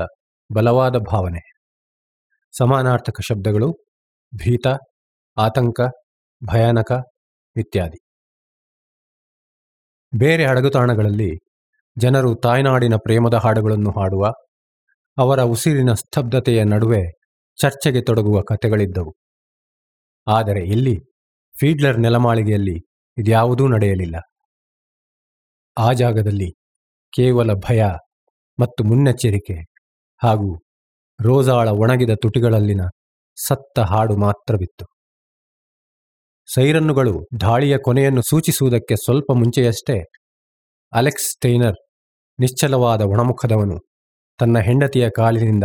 ಬಲವಾದ 0.54 0.96
ಭಾವನೆ. 0.96 1.60
ಸಮಾನಾರ್ಥಕ 2.58 3.20
ಶಬ್ದಗಳು 3.20 3.72
ಭೀತ, 4.36 4.66
ಆತಂಕ, 5.36 5.80
ಭಯಾನಕ, 6.52 6.92
ಇತ್ಯಾದಿ. 7.56 8.07
ಬೇರೆ 10.16 10.46
ಹಡಗುತಾಣಗಳಲ್ಲಿ 10.46 11.38
ಜನರು 11.98 12.34
ತಾಯ್ನಾಡಿನ 12.34 12.96
ಪ್ರೇಮದ 12.96 13.34
ಹಾಡುಗಳನ್ನು 13.34 13.90
ಹಾಡುವ, 13.90 14.32
ಅವರ 15.18 15.40
ಉಸಿರಿನ 15.42 15.92
ಸ್ತಬ್ಧತೆಯ 15.92 16.64
ನಡುವೆ 16.64 17.02
ಚರ್ಚೆಗೆ 17.56 18.00
ತೊಡಗುವ 18.00 18.40
ಕಥೆಗಳಿದ್ದವು. 18.40 19.16
ಆದರೆ 20.26 20.60
ಇಲ್ಲಿ 20.60 21.00
ಫೀಡ್ಲರ್ 21.60 21.98
ನೆಲಮಾಳಿಗೆಯಲ್ಲಿ 21.98 22.76
ಇದ್ಯಾವುದೂ 23.16 23.68
ನಡೆಯಲಿಲ್ಲ. 23.68 24.16
ಆ 25.76 25.92
ಜಾಗದಲ್ಲಿ 25.92 26.50
ಕೇವಲ 27.12 27.52
ಭಯ 27.52 27.84
ಮತ್ತು 28.60 28.84
ಮುನ್ನೆಚ್ಚರಿಕೆ 28.84 29.56
ಹಾಗೂ 30.22 30.58
ರೋಜಾಳ 31.20 31.68
ಒಣಗಿದ 31.68 32.10
ತುಟಿಗಳಲ್ಲಿನ 32.22 32.80
ಸತ್ತ 33.46 33.78
ಹಾಡು 33.78 34.16
ಮಾತ್ರವಿತ್ತು. 34.16 34.97
ಸೈರನ್ನುಗಳು 36.54 37.26
ದಾಳಿಯ 37.40 37.78
ಕೊನೆಯನ್ನು 37.78 38.22
ಸೂಚಿಸುವುದಕ್ಕೆ 38.22 38.94
ಸ್ವಲ್ಪ 38.94 39.32
ಮುಂಚೆಯಷ್ಟೇ 39.32 39.96
ಅಲೆಕ್ಸ್ 40.92 41.26
ಸ್ಟೈನರ್ 41.32 41.76
ನಿಶ್ಚಲವಾದ 42.38 43.00
ಒಣಮುಖದವನು 43.00 43.76
ತನ್ನ 44.38 44.58
ಹೆಂಡತಿಯ 44.58 45.08
ಕಾಲಿನಿಂದ 45.16 45.64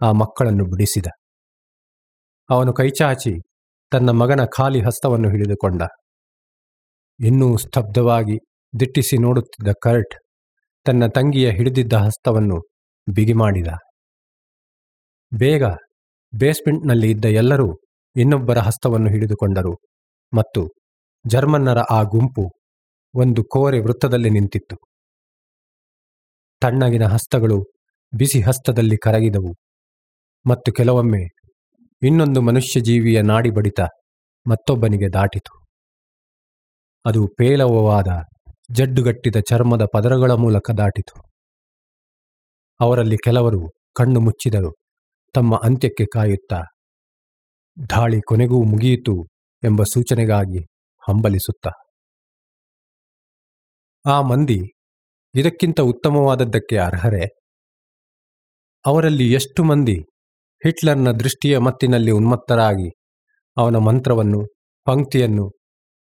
ಆ 0.00 0.12
ಮಕ್ಕಳನ್ನು 0.12 0.64
ಬಿಡಿಸಿದ. 0.64 1.06
ಅವನು 2.50 2.72
ಕೈಚಾಚಿ 2.72 3.34
ತನ್ನ 3.90 4.10
ಮಗನ 4.10 4.40
ಖಾಲಿ 4.56 4.80
ಹಸ್ತವನ್ನು 4.80 5.28
ಹಿಡಿದುಕೊಂಡ. 5.28 5.82
ಇನ್ನೂ 7.20 7.56
ಸ್ತಬ್ಧವಾಗಿ 7.56 8.36
ದಿಟ್ಟಿಸಿ 8.80 9.16
ನೋಡುತ್ತಿದ್ದ 9.18 9.72
ಕರ್ಟ್ 9.82 10.14
ತನ್ನ 10.86 11.06
ತಂಗಿಯ 11.06 11.50
ಹಿಡಿದಿದ್ದ 11.50 11.92
ಹಸ್ತವನ್ನು 11.92 12.58
ಬಿಗಿ 13.14 13.32
ಮಾಡಿದ. 13.32 13.66
ಬೇಗ 15.32 15.64
ಬೇಸ್ಮೆಂಟ್ನಲ್ಲಿ 16.32 17.10
ಇದ್ದ 17.10 17.24
ಎಲ್ಲರೂ 17.24 17.68
ಇನ್ನೊಬ್ಬರ 18.16 18.58
ಹಸ್ತವನ್ನು 18.58 19.10
ಹಿಡಿದುಕೊಂಡರು. 19.10 19.74
ಮತ್ತು 20.32 20.62
ಜರ್ಮನ್ನರ 21.26 21.80
ಆ 21.90 22.02
ಗುಂಪು 22.02 22.44
ಒಂದು 23.14 23.44
ಕೋರೆ 23.44 23.78
ವೃತ್ತದಲ್ಲಿ 23.80 24.30
ನಿಂತಿತ್ತು. 24.30 24.76
ತಣ್ಣಗಿನ 26.62 27.04
ಹಸ್ತಗಳು 27.04 27.58
ಬಿಸಿ 28.12 28.40
ಹಸ್ತದಲ್ಲಿ 28.40 28.96
ಕರಗಿದವು 28.96 29.52
ಮತ್ತು 30.46 30.72
ಕೆಲವೊಮ್ಮೆ 30.72 31.22
ಇನ್ನೊಂದು 32.02 32.40
ಮನುಷ್ಯ 32.40 32.80
ಜೀವಿಯ 32.80 33.22
ನಾಡಿ 33.22 33.50
ಬಡಿತ 33.50 33.80
ಮತ್ತೊಬ್ಬನಿಗೆ 34.46 35.08
ದಾಟಿತು. 35.12 35.52
ಅದು 37.04 37.26
ಪೇಲವವಾದ 37.38 38.10
ಜಡ್ಡುಗಟ್ಟಿದ 38.72 39.36
ಚರ್ಮದ 39.50 39.84
ಪದರಗಳ 39.92 40.32
ಮೂಲಕ 40.32 40.70
ದಾಟಿತು. 40.70 41.16
ಅವರಲ್ಲಿ 42.80 43.18
ಕೆಲವರು 43.24 43.60
ಕಣ್ಣು 43.94 44.20
ಮುಚ್ಚಿದರು, 44.20 44.70
ತಮ್ಮ 45.34 45.60
ಅಂತ್ಯಕ್ಕೆ 45.64 46.06
ಕಾಯುತ್ತಾ, 46.12 46.60
ದಾಳಿ 47.90 48.20
ಕೊನೆಗೂ 48.20 48.58
ಮುಗಿಯಿತು 48.64 49.14
ಎಂಬ 49.64 49.82
ಸೂಚನೆಗಾಗಿ 49.82 50.64
ಹಂಬಲಿಸುತ್ತ. 51.08 51.66
ಆ 54.08 54.20
ಮಂದಿ 54.20 54.60
ಇದಕ್ಕಿಂತ 55.34 55.80
ಉತ್ತಮವಾದದ್ದಕ್ಕೆ 55.80 56.78
ಅರ್ಹರೆ? 56.78 57.24
ಅವರಲ್ಲಿ 58.86 59.32
ಎಷ್ಟು 59.32 59.64
ಮಂದಿ 59.64 59.96
ಹಿಟ್ಲರ್ನ 60.64 61.10
ದೃಷ್ಟಿಯ 61.10 61.58
ಮತ್ತಿನಲ್ಲಿ 61.58 62.10
ಉನ್ಮತ್ತರಾಗಿ 62.10 62.90
ಅವನ 63.56 63.76
ಮಂತ್ರವನ್ನು, 63.76 64.54
ಪಂಕ್ತಿಯನ್ನು, 64.84 65.50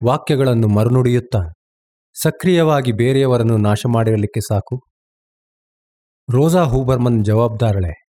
ವಾಕ್ಯಗಳನ್ನು 0.05 0.67
ಮರುನುಡಿಯುತ್ತಾ 0.67 1.39
ಸಕ್ರಿಯವಾಗಿ 2.23 2.91
ಬೇರೆಯವರನ್ನು 2.91 3.57
ನಾಶ 3.57 3.85
ಮಾಡಿರಲಿಕ್ಕೆ 3.93 4.39
ಸಾಕು? 4.39 4.85
Rosa 6.33 6.63
Hubermann 6.63 7.25
ಜವಾಬ್ದಾರಳೆ? 7.25 8.07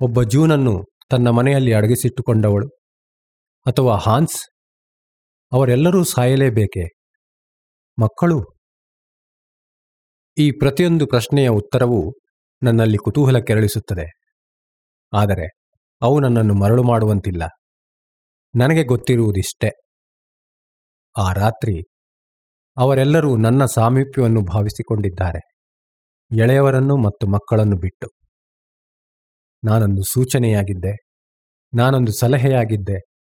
ಒಬ್ಬ 0.00 0.22
ಜೂನನ್ನು 0.22 0.84
ತನ್ನ 1.10 1.28
ಮನೆಯಲ್ಲಿ 1.28 1.72
ಅಡಗಿಸಿಟ್ಟುಕೊಂಡವಳು. 1.72 2.75
ಅಥವಾ 3.66 3.96
ಹಾನ್ಸ್? 3.96 4.48
ಅವರೆಲ್ಲರೂ 5.52 6.04
ಸಾಯಲೇಬೇಕೆ? 6.04 6.84
ಮಕ್ಕಳು? 8.02 8.56
ಈ 10.38 10.50
ಪ್ರತಿಯೊಂದು 10.50 11.06
ಪ್ರಶ್ನೆಯ 11.06 11.48
ಉತ್ತರವೂ 11.48 12.14
ನನ್ನಲ್ಲಿ 12.62 12.96
ಕುತೂಹಲ 12.96 13.38
ಕೆರಳಿಸುತ್ತದೆ. 13.38 14.20
ಆದರೆ 15.12 15.46
ಅವು 16.02 16.20
ನನ್ನನ್ನು 16.20 16.54
ಮರಳು 16.54 16.82
ಮಾಡುವಂತಿಲ್ಲ. 16.82 17.42
ನನಗೆ 18.54 18.84
ಗೊತ್ತಿರುವುದಿಷ್ಟೇ. 18.84 19.70
ಆ 21.16 21.32
ರಾತ್ರಿ 21.32 21.82
ಅವರೆಲ್ಲರೂ 22.76 23.36
ನನ್ನ 23.36 23.64
ಸಾಮೀಪ್ಯವನ್ನು 23.64 24.40
ಭಾವಿಸಿಕೊಂಡಿದ್ದಾರೆ. 24.40 25.40
ಎಳೆಯವರನ್ನು 26.42 26.96
ಮತ್ತು 26.96 27.26
ಮಕ್ಕಳನ್ನು 27.26 27.76
ಬಿಟ್ಟು. 27.76 28.08
ನಾನೊಂದು 29.64 30.02
ಸೂಚನೆಯಾಗಿದ್ದೆ. 30.12 30.94
ನಾನೊಂದು 31.74 32.12
ಸಲಹೆಯಾಗಿದ್ದೆ. 32.12 33.15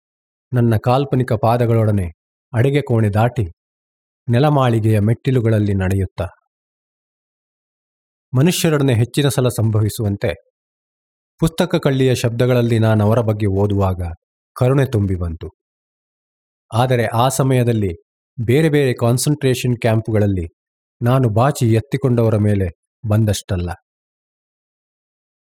ನನ್ನ 0.53 0.75
ಕಾಲ್ಪನಿಕ 0.85 1.33
ಪಾದಗಳೊಡನೆ 1.33 2.07
ಅಡಿಗೆ 2.53 2.81
ಕೋಣೆ 2.83 3.09
ದಾಟಿ 3.09 3.45
ನೆಲಮಾಳಿಗೆಯ 4.29 4.99
ಮೆಟ್ಟಿಲುಗಳಲ್ಲಿ 4.99 5.75
ನಡೆಯುತ್ತಾ. 5.75 6.27
ಮನುಷ್ಯರೊಡನೆ 8.33 8.95
ಹೆಚ್ಚಿನ 8.95 9.29
ಸಲ 9.29 9.49
ಸಂಭವಿಸುವಂತೆ 9.49 10.31
ಪುಸ್ತಕ 11.41 11.77
ಕಳ್ಳಿಯ 11.77 12.15
ಶಬ್ದಗಳಲ್ಲಿ 12.15 12.79
ನಾನು 12.79 13.05
ಅವರ 13.05 13.21
ಬಗ್ಗೆ 13.21 13.47
ಓದುವಾಗ 13.47 14.03
ಕರುಣೆ 14.57 14.85
ತುಂಬಿ 14.87 15.15
ಬಂತು. 15.15 15.49
ಆದರೆ 16.71 17.07
ಆ 17.07 17.29
ಸಮಯದಲ್ಲಿ 17.29 17.93
ಬೇರೆ 18.45 18.69
ಬೇರೆ 18.69 18.93
ಕಾನ್ಸಂಟ್ರೇಷನ್ 18.95 19.77
ಕ್ಯಾಂಪುಗಳಲ್ಲಿ 19.81 20.47
ನಾನು 21.03 21.29
ಬಾಚಿ 21.29 21.67
ಎತ್ತಿಕೊಂಡವರ 21.73 22.37
ಮೇಲೆ 22.37 22.69
ಬಂದಷ್ಟಲ್ಲ. 23.09 23.71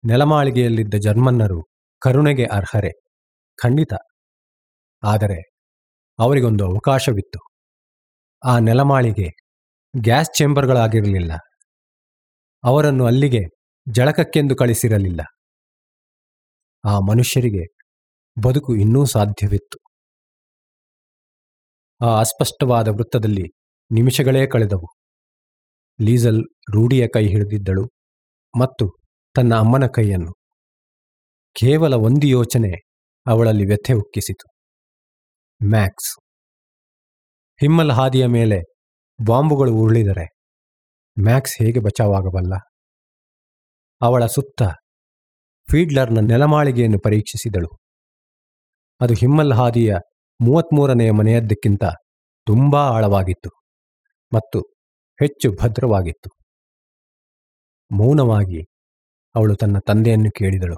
ನೆಲಮಾಳಿಗೆಯಲ್ಲಿದ್ದ 0.04 0.96
ಜರ್ಮನ್ನರು 1.02 1.60
ಕರುಣೆಗೆ 2.02 2.46
ಅರ್ಹರೆ, 2.46 2.92
ಖಂಡಿತ. 3.60 3.94
ಆದರೆ 5.04 5.40
ಅವರಿಗೊಂದು 6.20 6.66
ಅವಕಾಶವಿತ್ತು. 6.66 7.40
ಆ 8.48 8.60
ನೆಲಮಾಳಿಗೆ 8.60 9.28
ಗ್ಯಾಸ್ 10.00 10.30
ಚೇಂಬರ್ಗಳಾಗಿರಲಿಲ್ಲ. 10.38 11.32
ಅವರನ್ನು 12.64 13.06
ಅಲ್ಲಿಗೆ 13.06 13.42
ಜಳಕಕ್ಕೆಂದು 13.92 14.56
ಕಳಿಸಿರಲಿಲ್ಲ. 14.56 15.22
ಆ 16.84 17.00
ಮನುಷ್ಯರಿಗೆ 17.00 17.64
ಬದುಕು 18.48 18.76
ಇನ್ನೂ 18.76 19.06
ಸಾಧ್ಯವಿತ್ತು. 19.06 19.78
ಆ 22.02 22.20
ಅಸ್ಪಷ್ಟವಾದ 22.20 22.88
ವೃತ್ತದಲ್ಲಿ 22.88 23.46
ನಿಮಿಷಗಳೇ 23.92 24.48
ಕಳೆದವು. 24.48 24.88
ಲೀಸಲ್ 26.02 26.44
ರೂಢಿಯ 26.76 27.08
ಕೈ 27.14 27.28
ಹಿಡಿದಿದ್ದಳು 27.28 27.86
ಮತ್ತು 28.60 28.86
ತನ್ನ 29.36 29.56
ಅಮ್ಮನ 29.56 29.86
ಕೈಯನ್ನು 29.88 30.34
ಕೇವಲ 31.56 31.94
ಒಂದು 31.94 32.28
ಯೋಚನೆ 32.28 32.72
ಅವಳಲ್ಲಿ 33.28 33.66
ವ್ಯಥೆ 33.66 33.94
ಉಕ್ಕಿಸಿತು. 33.94 34.53
ಮ್ಯಾಕ್ಸ್. 35.70 36.20
ಹಿಮ್ಮಲ್ 37.62 37.92
ಹಾದಿಯ 37.92 38.26
ಮೇಲೆ 38.26 38.62
ಬಾಂಬುಗಳು 39.28 39.74
ಉರುಳಿದರೆ 39.74 40.26
ಮ್ಯಾಕ್ಸ್ 41.24 41.64
ಹೇಗೆ 41.64 41.80
ಬಚಾವಾಗಬಲ್ಲ? 41.80 42.54
ಅವಳ 44.02 44.26
ಸುತ್ತ 44.26 44.64
ಫೀಡ್ಲರ್ನ 45.72 46.18
ನೆಲಮಾಳಿಗೆಯನ್ನು 46.28 47.00
ಪರೀಕ್ಷಿಸಿದಳು. 47.00 47.80
ಅದು 49.02 49.14
ಹಿಮ್ಮಲ್ 49.14 49.54
ಹಾದಿಯ 49.54 49.96
ಮೂವತ್ಮೂರನೆಯ 50.42 51.12
ಮನೆಯದ್ದಕ್ಕಿಂತ 51.12 51.84
ತುಂಬಾ 52.46 52.80
ಆಳವಾಗಿತ್ತು 52.80 53.50
ಮತ್ತು 54.34 54.60
ಹೆಚ್ಚು 55.20 55.52
ಭದ್ರವಾಗಿತ್ತು. 55.52 56.30
ಮೌನವಾಗಿ 57.92 58.62
ಅವಳು 59.36 59.56
ತನ್ನ 59.56 59.78
ತಂದೆಯನ್ನು 59.88 60.32
ಕೇಳಿದಳು. 60.32 60.76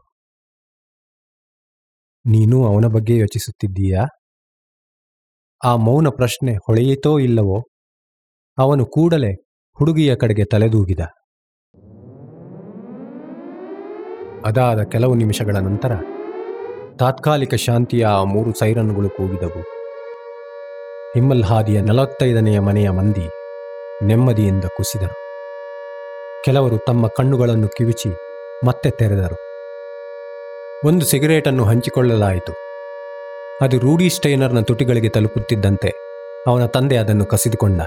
ನೀನು 2.25 2.65
ಅವನ 2.65 2.85
ಬಗ್ಗೆ 2.93 3.17
ಯೋಚಿಸುತ್ತಿದ್ದೀಯಾ? 3.17 4.05
ಆ 5.63 5.75
ಮೌನ 5.75 6.07
ಪ್ರಶ್ನೆ 6.09 6.55
ಹೊಳೆಯಿತೋ 6.55 7.19
ಇಲ್ಲವೋ 7.19 7.67
ಅವನು 8.57 8.85
ಕೂಡಲೇ 8.85 9.33
ಹುಡುಗಿಯ 9.77 10.15
ಕಡೆಗೆ 10.15 10.45
ತಲೆದೂಗಿದ. 10.45 10.99
ಅದಾದ 14.45 14.83
ಕೆಲವು 14.83 15.15
ನಿಮಿಷಗಳ 15.15 15.57
ನಂತರ 15.57 15.91
ತಾತ್ಕಾಲಿಕ 16.99 17.55
ಶಾಂತಿಯ 17.55 18.05
ಆ 18.05 18.23
ಮೂರು 18.23 18.59
ಸೈರನ್ಗಳು 18.59 19.09
ಕೂಗಿದವು. 19.09 19.61
ಹಿಮ್ಮಲ್ 21.13 21.43
ಹಾದಿಯ 21.43 21.81
ನಲವತ್ತೈದನೆಯ 21.81 22.59
ಮನೆಯ 22.59 22.89
ಮಂದಿ 22.89 23.29
ನೆಮ್ಮದಿಯಿಂದ 24.05 24.65
ಕುಸಿದರು. 24.65 25.15
ಕೆಲವರು 26.43 26.77
ತಮ್ಮ 26.77 27.07
ಕಣ್ಣುಗಳನ್ನು 27.07 27.67
ಕಿವಿಚಿ 27.67 28.09
ಮತ್ತೆ 28.65 28.89
ತೆರೆದರು. 28.89 29.37
ಒಂದು 30.87 31.05
ಸಿಗರೇಟನ್ನು 31.05 31.63
ಹಂಚಿಕೊಳ್ಳಲಾಯಿತು. 31.63 32.64
ಅದು 33.61 33.79
ರೂಡಿ 33.79 34.09
ಸ್ಟೈನರ್ನ 34.09 34.61
ತುಟಿಗಳಿಗೆ 34.61 35.09
ತಲುಪುತ್ತಿದ್ದಂತೆ 35.09 35.93
ಅವನ 36.47 36.65
ತಂದೆ 36.65 36.97
ಅದನ್ನು 36.97 37.25
ಕಸಿದುಕೊಂಡ. 37.25 37.81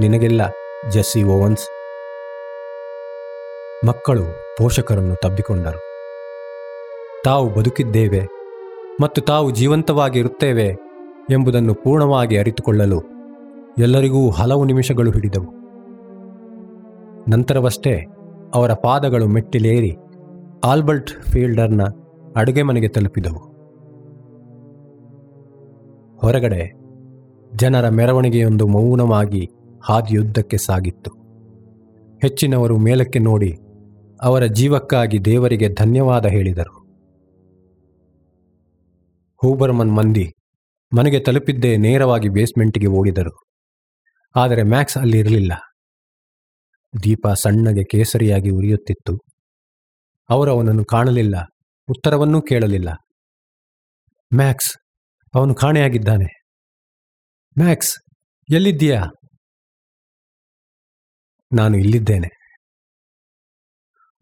ನಿನಗೆಲ್ಲ, 0.00 0.42
ಜಸ್ಸಿ 0.90 1.22
ಓವನ್ಸ್? 1.22 1.66
ಮಕ್ಕಳು 3.86 4.24
ಪೋಷಕರನ್ನು 4.58 5.16
ತಬ್ಬಿಕೊಂಡರು. 5.16 5.78
ತಾವು 7.24 7.50
ಬದುಕಿದ್ದೇವೆ 7.50 8.28
ಮತ್ತು 9.00 9.20
ತಾವು 9.20 9.50
ಜೀವಂತವಾಗಿರುತ್ತೇವೆ 9.50 10.68
ಎಂಬುದನ್ನು 11.30 11.74
ಪೂರ್ಣವಾಗಿ 11.74 12.38
ಅರಿತುಕೊಳ್ಳಲು 12.38 13.02
ಎಲ್ಲರಿಗೂ 13.78 14.30
ಹಲವು 14.30 14.64
ನಿಮಿಷಗಳು 14.64 15.10
ಹಿಡಿದವು. 15.10 15.52
ನಂತರವಷ್ಟೇ 17.30 18.04
ಅವರ 18.54 18.72
ಪಾದಗಳು 18.72 19.26
ಮೆಟ್ಟಿಲೇರಿ 19.26 19.96
ಆಲ್ಬರ್ಟ್ 20.64 21.10
ಫೀಲ್ಡರ್ನ 21.32 21.82
ಅಡುಗೆ 22.36 22.62
ಮನೆಗೆ 22.62 22.88
ತಲುಪಿದವು. 22.88 23.53
ಹೊರಗಡೆ 26.24 26.62
ಜನರ 27.56 27.88
ಮೆರವಣಿಗೆಯೊಂದು 27.88 28.66
ಮೌನವಾಗಿ 28.66 29.42
ಹಾದಿಯುದ್ದಕ್ಕೆ 29.84 30.56
ಸಾಗಿತ್ತು. 30.56 31.10
ಹೆಚ್ಚಿನವರು 32.22 32.78
ಮೇಲಕ್ಕೆ 32.78 33.18
ನೋಡಿ 33.18 33.50
ಅವರ 34.22 34.44
ಜೀವಕ್ಕಾಗಿ 34.44 35.18
ದೇವರಿಗೆ 35.24 35.68
ಧನ್ಯವಾದ 35.68 36.26
ಹೇಳಿದರು. 36.26 36.84
ಹೂಬರ್ಮನ್ 39.42 39.92
ಮಂದಿ 39.92 40.26
ಮನೆಗೆ 40.92 41.20
ತಲುಪಿದ್ದೇ 41.20 41.76
ನೇರವಾಗಿ 41.76 42.28
ಬೇಸ್ಮೆಂಟಿಗೆ 42.28 42.86
ಓಡಿದರು. 42.86 43.34
ಆದರೆ 44.34 44.62
ಮ್ಯಾಕ್ಸ್ 44.62 44.96
ಅಲ್ಲಿ 44.96 45.18
ಇರಲಿಲ್ಲ. 45.18 45.52
ದೀಪ 47.02 47.28
ಸಣ್ಣಗೆ 47.28 47.84
ಕೇಸರಿಯಾಗಿ 47.84 48.50
ಉರಿಯುತ್ತಿತ್ತು. 48.50 49.14
ಅವರು 50.28 50.50
ಅವನನ್ನು 50.50 50.84
ಕಾಣಲಿಲ್ಲ, 50.84 51.36
ಉತ್ತರವನ್ನೂ 51.88 52.40
ಕೇಳಲಿಲ್ಲ. 52.42 52.90
ಮ್ಯಾಕ್ಸ್ 54.34 54.72
ಅವನು 55.34 55.54
ಕಾಣೆಯಾಗಿದ್ದಾನೆ. 55.54 56.44
ಮ್ಯಾಕ್ಸ್, 57.58 57.98
ಎಲ್ಲಿದ್ದೀಯಾ? 58.52 59.04
ನಾನು 61.52 61.78
ಇಲ್ಲಿದ್ದೇನೆ. 61.78 62.28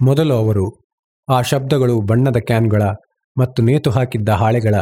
ಮೊದಲು 0.00 0.34
ಅವರು 0.34 0.84
ಆ 1.28 1.42
ಶಬ್ದಗಳು 1.42 2.00
ಬಣ್ಣದ 2.00 2.36
ಕ್ಯಾನ್ಗಳ 2.36 2.82
ಮತ್ತು 3.38 3.62
ನೇತು 3.62 3.90
ಹಾಕಿದ್ದ 3.90 4.28
ಹಾಳೆಗಳ 4.28 4.74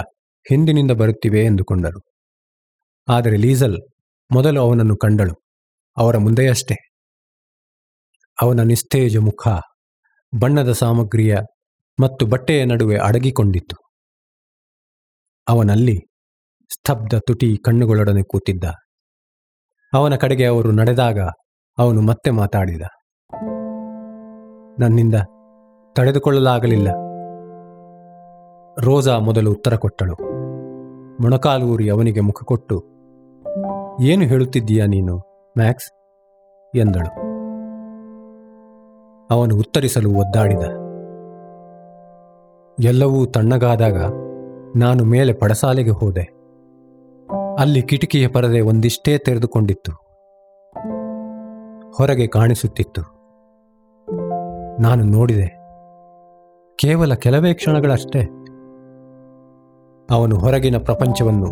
ಹಿಂದಿನಿಂದ 0.49 0.91
ಬರುತ್ತಿವೆ 0.91 1.45
ಎಂದುಕೊಂಡರು. 1.45 2.01
ಆದರೆ 3.09 3.37
ಲೀಸಲ್ 3.37 3.79
ಮೊದಲು 4.31 4.61
ಅವನನ್ನು 4.61 4.97
ಕಂಡಳು. 4.97 5.35
ಅವರ 5.97 6.17
ಮುಂದೆಯಷ್ಟೇ. 6.17 6.75
ಅವನ 8.43 8.61
ನಿಸ್ತೇಜ 8.61 9.17
ಮುಖ 9.17 9.49
ಬಣ್ಣದ 10.41 10.73
ಸಾಮಗ್ರಿಯ 10.73 11.37
ಮತ್ತು 12.01 12.27
ಬಟ್ಟೆಯ 12.27 12.65
ನಡುವೆ 12.65 12.97
ಅಡಗಿಕೊಂಡಿತ್ತು. 12.97 13.77
ಅವನಲ್ಲಿ 15.49 16.10
ಸ್ತಬ್ಧ 16.75 17.15
ತುಟಿ 17.27 17.57
ಕಣ್ಣುಗಳೊಡನೆ 17.57 18.23
ಕೂತಿದ್ದ. 18.23 18.65
ಅವನ 19.95 20.17
ಕಡೆಗೆ 20.17 20.47
ಅವರು 20.47 20.73
ನಡೆದಾಗ 20.73 21.19
ಅವನು 21.79 22.01
ಮತ್ತೆ 22.01 22.31
ಮಾತಾಡಿದ. 22.31 22.83
ನನ್ನಿಂದ 24.79 25.15
ತಡೆದುಕೊಳ್ಳಲಾಗಲಿಲ್ಲ. 25.93 26.89
ರೋಜಾ 28.81 29.19
ಮೊದಲು 29.19 29.51
ಉತ್ತರ 29.51 29.75
ಕೊಟ್ಟಳು. 29.77 30.15
ಮೊಣಕಾಲೂರಿ 31.23 31.89
ಅವನಿಗೆ 31.89 32.21
ಮುಖ 32.21 32.43
ಕೊಟ್ಟು, 32.45 32.79
ಏನು 34.03 34.23
ಹೇಳುತ್ತಿದ್ದೀಯಾ 34.23 34.87
ನೀನು, 34.87 35.17
ಮ್ಯಾಕ್ಸ್? 35.59 35.91
ಎಂದಳು. 36.77 37.13
ಅವನು 39.31 39.57
ಉತ್ತರಿಸಲು 39.57 40.11
ಒದ್ದಾಡಿದ. 40.11 40.63
ಎಲ್ಲವೂ 42.85 43.27
ತಣ್ಣಗಾದಾಗ 43.27 44.03
ನಾನು 44.77 45.05
ಮೇಲೆ 45.05 45.33
ಪಡಸಾಲೆಗೆ 45.33 45.91
ಹೋದೆ. 45.91 46.40
ಅಲ್ಲಿ 47.61 47.83
ಕಿಟಕಿಯ 47.83 48.29
ಪರದೆ 48.29 48.61
ಒಂದಿಷ್ಟೇ 48.61 49.19
ತೆರೆದುಕೊಂಡಿತ್ತು. 49.19 49.93
ಹೊರಗೆ 51.97 52.27
ಕಾಣಿಸುತ್ತಿತ್ತು. 52.27 53.03
ನಾನು 54.83 55.05
ನೋಡಿದೆ. 55.05 55.47
ಕೇವಲ 56.77 57.15
ಕೆಲವೇ 57.15 57.55
ಕ್ಷಣಗಳಷ್ಟೇ. 57.55 58.21
ಅವನು 60.11 60.37
ಹೊರಗಿನ 60.37 60.77
ಪ್ರಪಂಚವನ್ನು 60.77 61.51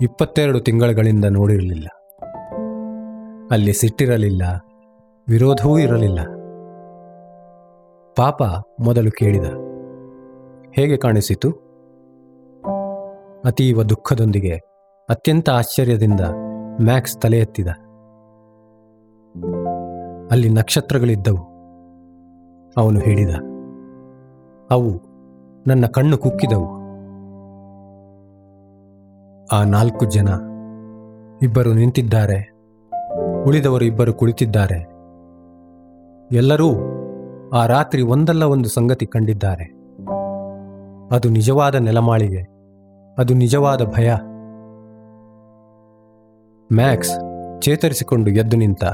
ಇಪ್ಪತ್ತೆರಡು 0.00 0.60
ತಿಂಗಳುಗಳಿಂದ 0.60 1.24
ನೋಡಿರಲಿಲ್ಲ. 1.24 1.88
ಅಲ್ಲಿ 3.50 3.72
ಸಿಟ್ಟಿರಲಿಲ್ಲ, 3.72 4.42
ವಿರೋಧವೂ 5.28 5.78
ಇರಲಿಲ್ಲ. 5.78 6.20
ಪಾಪ 8.16 8.42
ಮೊದಲು 8.80 9.10
ಕೇಳಿದ, 9.10 9.44
ಹೇಗೆ 10.72 10.96
ಕಾಣಿಸಿತು? 10.96 11.50
ಅತೀವ 13.44 13.82
ದುಃಖದೊಂದಿಗೆ 13.82 14.71
ಅತ್ಯಂತ 15.12 15.50
ಆಶ್ಚರ್ಯದಿಂದ 15.50 16.20
ಮ್ಯಾಕ್ಸ್ 16.82 17.16
ತಲೆ 17.20 17.38
ಎತ್ತಿದ. 17.38 17.70
ಅಲ್ಲಿ 20.30 20.48
ನಕ್ಷತ್ರಗಳಿದ್ದವು. 20.48 21.42
ಅವನು 22.76 23.00
ಹೇಳಿದ, 23.00 23.32
ಅವು 24.70 24.90
ನನ್ನ 25.66 25.86
ಕಣ್ಣು 25.86 26.18
ಕುಕ್ಕಿದವು. 26.18 26.68
ಆ 29.52 29.64
ನಾಲ್ಕು 29.64 30.04
ಜನ 30.04 30.28
ಇಬ್ಬರು 31.42 31.74
ನಿಂತಿದ್ದಾರೆ, 31.74 32.38
ಉಳಿದವರು 33.46 33.84
ಇಬ್ಬರು 33.84 34.14
ಕುಳಿತಿದ್ದಾರೆ. 34.14 34.80
ಎಲ್ಲರೂ 36.36 36.70
ಆ 37.50 37.66
ರಾತ್ರಿ 37.66 38.02
ಒಂದಲ್ಲ 38.02 38.44
ಒಂದು 38.44 38.68
ಸಂಗತಿ 38.68 39.06
ಕಂಡಿದ್ದಾರೆ. 39.06 39.64
ಅದು 41.14 41.28
ನಿಜವಾದ 41.28 41.74
ನೆಲಮಾಳಿಗೆ, 41.74 42.42
ಅದು 43.18 43.34
ನಿಜವಾದ 43.34 43.82
ಭಯ. 43.84 44.10
ಮ್ಯಾಕ್ಸ್ 46.74 47.18
ಚೇತರಿಸಿಕೊಂಡು 47.60 48.30
ಎದ್ದು 48.30 48.56
ನಿಂತ 48.56 48.84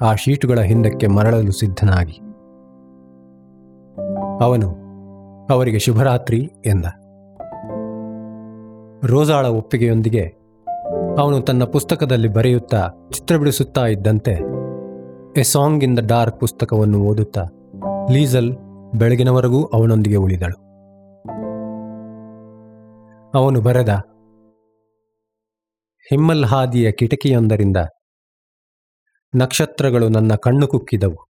ಆ 0.00 0.14
ಶೀಟುಗಳ 0.14 0.60
ಹಿಂದಕ್ಕೆ 0.60 1.06
ಮರಳಲು 1.06 1.52
ಸಿದ್ಧನಾಗಿ. 1.52 2.20
ಅವನು, 4.44 4.68
ಅವರಿಗೆ 5.46 5.78
ಶುಭರಾತ್ರಿ 5.78 6.50
ಎಂದ. 6.66 6.84
ರೋಜಾಳ 9.06 9.46
ಒಪ್ಪಿಗೆಯೊಂದಿಗೆ 9.46 10.34
ಅವನು 11.18 11.40
ತನ್ನ 11.40 11.64
ಪುಸ್ತಕದಲ್ಲಿ 11.64 12.28
ಬರೆಯುತ್ತಾ 12.28 12.88
ಚಿತ್ರ 13.10 13.36
ಬಿಡಿಸುತ್ತಾ 13.36 13.86
ಇದ್ದಂತೆ 13.86 14.42
a 15.36 15.42
song 15.42 15.84
in 15.84 15.96
the 15.96 15.98
dark 16.06 16.40
ಪುಸ್ತಕವನ್ನು 16.40 17.00
ಓದುತ್ತಾ 17.00 17.44
ಲೀಸಲ್ 18.10 18.56
ಬೆಳಗಿನವರೆಗೂ 18.94 19.64
ಅವನೊಂದಿಗೆ 19.64 20.16
ಉಳಿದಳು. 20.16 20.64
ಅವನು 23.34 23.60
ಬರೆದ 23.60 24.02
ಹಿಮ್ಮಲ್ 26.10 26.44
ಹಾದಿಯ 26.44 26.92
ಕಿಟಕಿಯೊಂದರಿಂದ 26.92 27.76
ನಕ್ಷತ್ರಗಳು 29.34 30.08
ನನ್ನ 30.08 30.34
ಕಣ್ಣು 30.34 30.66
ಕುಕ್ಕಿದವು. 30.66 31.20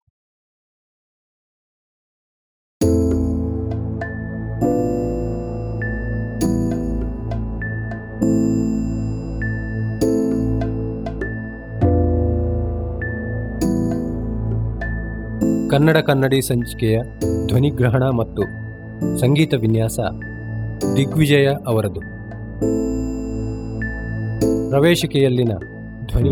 ಕನ್ನಡ 15.69 15.97
ಕನ್ನಡಿ 15.97 16.41
ಸಂಚಿಕೆಯ 16.41 16.99
ಧ್ವನಿಗ್ರಹಣ 17.47 18.03
ಮತ್ತು 18.03 18.41
ಸಂಗೀತ 19.19 19.53
ವಿನ್ಯಾಸ 19.53 19.99
ದಿಗ್ವಿಜಯ 20.97 21.49
ಅವರದು. 21.67 22.15
ಪ್ರವೇಶಿಕೆಯಲ್ಲಿನ 24.75 25.53
ಧ್ವನಿ 26.05 26.31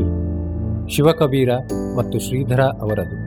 ಶಿವಕಬೀರ 0.95 1.51
ಮತ್ತು 1.97 2.19
ಶ್ರೀಧರ 2.19 2.59
ಅವರದು. 2.59 3.17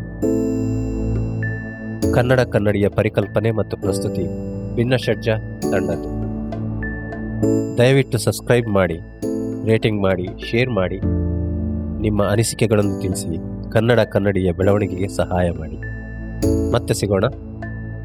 ಕನ್ನಡ 2.12 2.40
ಕನ್ನಡಿಯ 2.40 2.88
ಪರಿಕಲ್ಪನೆ 2.88 3.50
ಮತ್ತು 3.50 3.76
ಪ್ರಸ್ತುತಿ 3.76 4.24
ಭಿನ್ನಷಡ್ಜ 4.74 5.28
ತಂಡದ್ದು 5.72 6.10
ದಯವಿಟ್ಟು 7.78 8.18
ಸಬ್ಸ್ಕ್ರೈಬ್ 8.18 8.68
ಮಾಡಿ, 8.68 8.98
ರೇಟಿಂಗ್ 9.66 10.02
ಮಾಡಿ, 10.02 10.28
ಶೇರ್ 10.50 10.70
ಮಾಡಿ. 10.70 11.00
ನಿಮ್ಮ 12.02 12.22
ಅನಿಸಿಕೆಗಳನ್ನು 12.24 13.00
ತಿಳಿಸಿ 13.00 13.36
ಕನ್ನಡ 13.72 14.00
ಕನ್ನಡಿಯ 14.00 14.52
ಬೆಳವಣಿಗೆಗೆ 14.52 15.08
ಸಹಾಯ 15.08 15.50
ಮಾಡಿ. 15.50 15.80
ಮತ್ತೆ 16.72 16.94
ಸಿಗೋಣ 16.94 17.24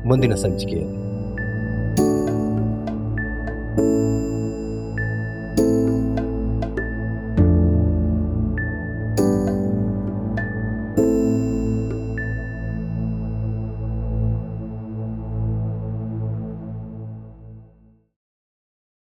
ಮುಂದಿನ 0.05 0.33
ಸಂಚಿಕೆಯಲ್ಲಿ. 0.35 1.01